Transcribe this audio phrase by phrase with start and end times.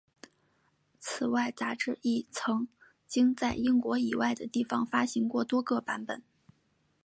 [0.99, 2.67] 此外杂志亦曾
[3.05, 6.23] 经在英国以外的地方发行过多个版本。